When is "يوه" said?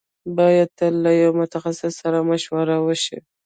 1.21-1.33